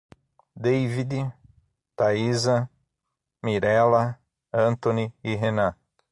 [0.55, 1.31] Deivide,
[1.95, 2.67] Thaisa,
[3.43, 4.19] Mirella,
[4.51, 5.75] Antony e Renam